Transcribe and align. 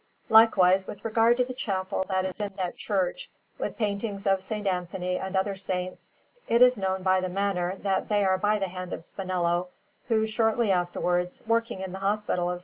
Likewise, 0.29 0.87
with 0.87 1.05
regard 1.05 1.37
to 1.37 1.45
the 1.45 1.53
chapel 1.53 2.03
that 2.09 2.25
is 2.25 2.39
in 2.39 2.51
that 2.57 2.75
church, 2.75 3.29
with 3.59 3.77
paintings 3.77 4.25
of 4.25 4.39
S. 4.39 4.51
Anthony 4.51 5.19
and 5.19 5.35
other 5.35 5.55
Saints, 5.55 6.09
it 6.47 6.59
is 6.63 6.75
known 6.75 7.03
by 7.03 7.21
the 7.21 7.29
manner 7.29 7.75
that 7.83 8.09
they 8.09 8.23
are 8.25 8.39
by 8.39 8.57
the 8.57 8.69
hand 8.69 8.93
of 8.93 9.01
Spinello, 9.03 9.67
who, 10.07 10.25
shortly 10.25 10.71
afterwards, 10.71 11.43
working 11.45 11.81
in 11.81 11.91
the 11.91 11.99
Hospital 11.99 12.49
of 12.49 12.55
S. 12.55 12.59